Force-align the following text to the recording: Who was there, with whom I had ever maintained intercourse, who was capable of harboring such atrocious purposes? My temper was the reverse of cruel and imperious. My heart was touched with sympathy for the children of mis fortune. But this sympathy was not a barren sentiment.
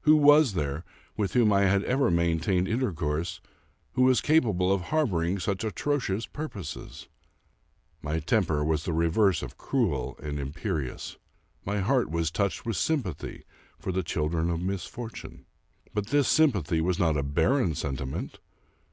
Who 0.00 0.16
was 0.16 0.54
there, 0.54 0.84
with 1.16 1.34
whom 1.34 1.52
I 1.52 1.60
had 1.66 1.84
ever 1.84 2.10
maintained 2.10 2.66
intercourse, 2.66 3.40
who 3.92 4.02
was 4.02 4.20
capable 4.20 4.72
of 4.72 4.80
harboring 4.80 5.38
such 5.38 5.62
atrocious 5.62 6.26
purposes? 6.26 7.06
My 8.02 8.18
temper 8.18 8.64
was 8.64 8.82
the 8.82 8.92
reverse 8.92 9.40
of 9.40 9.56
cruel 9.56 10.18
and 10.20 10.40
imperious. 10.40 11.16
My 11.64 11.78
heart 11.78 12.10
was 12.10 12.32
touched 12.32 12.66
with 12.66 12.76
sympathy 12.76 13.44
for 13.78 13.92
the 13.92 14.02
children 14.02 14.50
of 14.50 14.60
mis 14.60 14.84
fortune. 14.84 15.46
But 15.94 16.06
this 16.08 16.26
sympathy 16.26 16.80
was 16.80 16.98
not 16.98 17.16
a 17.16 17.22
barren 17.22 17.76
sentiment. 17.76 18.40